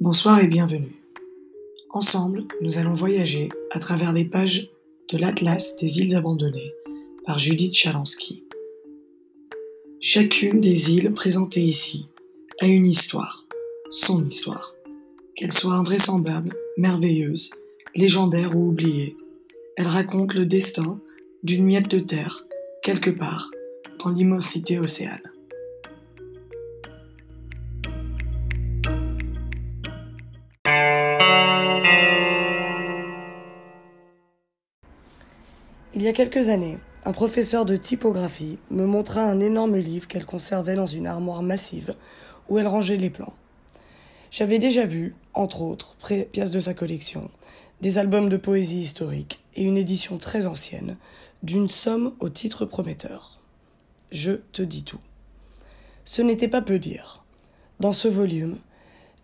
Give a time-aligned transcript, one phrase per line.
[0.00, 0.94] Bonsoir et bienvenue.
[1.90, 4.70] Ensemble, nous allons voyager à travers les pages
[5.10, 6.72] de l'Atlas des îles abandonnées
[7.26, 8.44] par Judith Chalansky.
[9.98, 12.10] Chacune des îles présentées ici
[12.60, 13.48] a une histoire,
[13.90, 14.76] son histoire.
[15.34, 17.50] Qu'elle soit invraisemblable, merveilleuse,
[17.96, 19.16] légendaire ou oubliée,
[19.76, 21.00] elle raconte le destin
[21.42, 22.46] d'une miette de terre,
[22.84, 23.50] quelque part,
[23.98, 25.18] dans l'immensité océane.
[35.98, 40.26] Il y a quelques années, un professeur de typographie me montra un énorme livre qu'elle
[40.26, 41.96] conservait dans une armoire massive
[42.48, 43.34] où elle rangeait les plans.
[44.30, 45.96] J'avais déjà vu, entre autres,
[46.30, 47.32] pièces de sa collection,
[47.80, 50.98] des albums de poésie historique et une édition très ancienne
[51.42, 53.40] d'une somme au titre prometteur.
[54.12, 55.00] Je te dis tout.
[56.04, 57.24] Ce n'était pas peu dire.
[57.80, 58.58] Dans ce volume,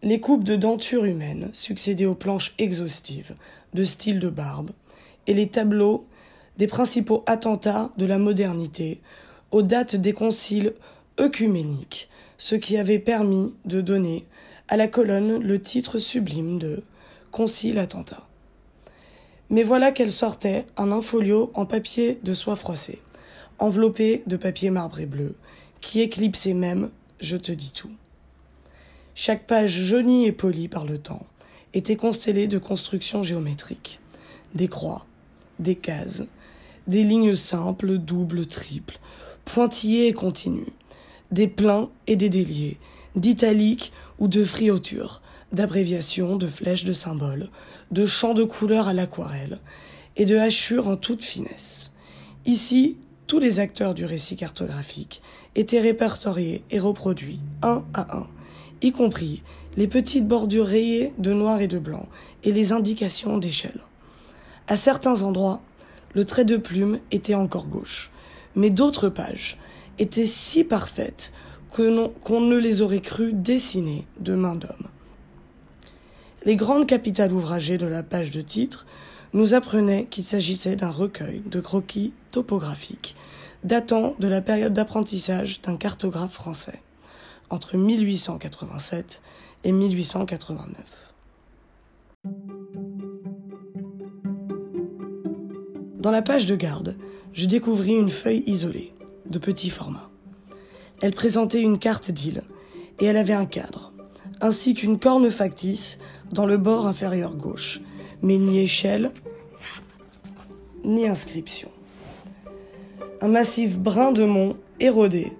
[0.02, 3.36] les coupes de dentures humaines succédaient aux planches exhaustives
[3.74, 4.72] de style de barbe
[5.28, 6.08] et les tableaux
[6.56, 9.00] des principaux attentats de la modernité
[9.50, 10.74] aux dates des conciles
[11.20, 14.26] œcuméniques, ce qui avait permis de donner
[14.68, 16.82] à la colonne le titre sublime de
[17.30, 18.26] Concile attentat.
[19.50, 23.02] Mais voilà qu'elle sortait un infolio en papier de soie froissée,
[23.58, 25.34] enveloppé de papier marbré bleu,
[25.80, 27.90] qui éclipsait même Je te dis tout.
[29.14, 31.26] Chaque page jaunie et polie par le temps
[31.72, 34.00] était constellée de constructions géométriques,
[34.54, 35.06] des croix,
[35.58, 36.24] des cases,
[36.86, 38.98] des lignes simples, doubles, triples,
[39.44, 40.72] pointillées et continues,
[41.30, 42.78] des pleins et des déliés,
[43.16, 47.48] d'italiques ou de friotures, d'abréviations, de flèches de symboles,
[47.90, 49.60] de champs de couleurs à l'aquarelle,
[50.16, 51.92] et de hachures en toute finesse.
[52.46, 52.96] Ici,
[53.26, 55.22] tous les acteurs du récit cartographique
[55.54, 58.26] étaient répertoriés et reproduits un à un,
[58.82, 59.42] y compris
[59.76, 62.06] les petites bordures rayées de noir et de blanc
[62.44, 63.80] et les indications d'échelle.
[64.68, 65.62] À certains endroits,
[66.14, 68.10] le trait de plume était encore gauche,
[68.54, 69.58] mais d'autres pages
[69.98, 71.32] étaient si parfaites
[71.70, 74.88] qu'on ne les aurait cru dessinées de main d'homme.
[76.44, 78.86] Les grandes capitales ouvragées de la page de titre
[79.32, 83.16] nous apprenaient qu'il s'agissait d'un recueil de croquis topographiques
[83.64, 86.82] datant de la période d'apprentissage d'un cartographe français,
[87.50, 89.22] entre 1887
[89.64, 91.13] et 1889.
[96.04, 96.98] Dans la page de garde,
[97.32, 98.92] je découvris une feuille isolée,
[99.24, 100.10] de petit format.
[101.00, 102.42] Elle présentait une carte d'île,
[103.00, 103.94] et elle avait un cadre,
[104.42, 105.98] ainsi qu'une corne factice
[106.30, 107.80] dans le bord inférieur gauche,
[108.20, 109.12] mais ni échelle,
[110.84, 111.70] ni inscription.
[113.22, 115.32] Un massif brun de mont, érodé,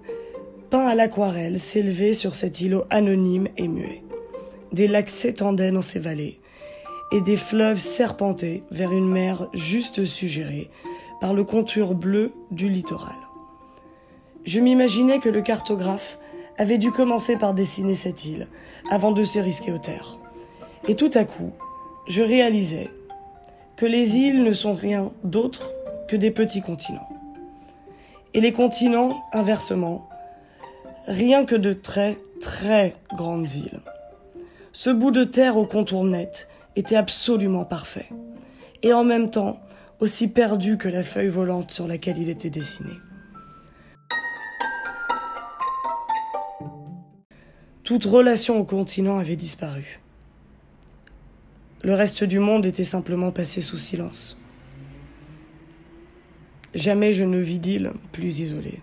[0.71, 4.01] peint à l'aquarelle, s'élevait sur cet îlot anonyme et muet.
[4.71, 6.39] Des lacs s'étendaient dans ses vallées,
[7.11, 10.69] et des fleuves serpentaient vers une mer juste suggérée
[11.21, 13.15] par le contour bleu du littoral.
[14.43, 16.19] Je m'imaginais que le cartographe
[16.57, 18.47] avait dû commencer par dessiner cette île
[18.89, 20.17] avant de se risquer aux terres.
[20.87, 21.51] Et tout à coup,
[22.07, 22.91] je réalisais
[23.75, 25.71] que les îles ne sont rien d'autre
[26.07, 27.09] que des petits continents.
[28.33, 30.07] Et les continents, inversement,
[31.07, 33.79] rien que de très très grandes îles.
[34.73, 38.09] Ce bout de terre au contour net était absolument parfait,
[38.83, 39.59] et en même temps
[39.99, 42.91] aussi perdu que la feuille volante sur laquelle il était dessiné.
[47.83, 49.99] Toute relation au continent avait disparu.
[51.83, 54.41] Le reste du monde était simplement passé sous silence.
[56.73, 58.81] Jamais je ne vis d'île plus isolée.